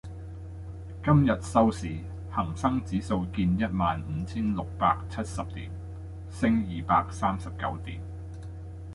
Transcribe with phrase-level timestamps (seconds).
[1.05, 1.99] 今日收市，
[2.31, 5.69] 恒生指數見一萬五千六百七十點，
[6.31, 8.01] 升二百三十九點